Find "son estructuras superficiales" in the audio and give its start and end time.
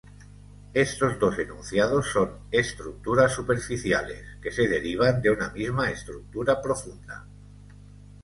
2.07-4.25